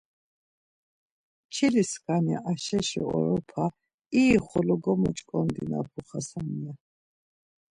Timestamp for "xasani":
6.07-6.57